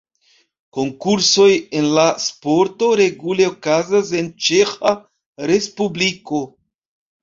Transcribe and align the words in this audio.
Konkursoj 0.77 1.49
en 1.81 1.91
la 1.99 2.07
sporto 2.25 2.89
regule 3.03 3.49
okazas 3.53 4.13
en 4.25 4.35
Ĉeĥa 4.49 4.99
respubliko. 5.55 6.47